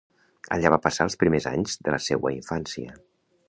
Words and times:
Allà 0.55 0.71
va 0.75 0.79
passar 0.85 1.07
els 1.09 1.17
primers 1.25 1.47
anys 1.51 1.77
de 1.87 1.95
la 1.97 2.03
seua 2.09 2.35
infància. 2.41 3.01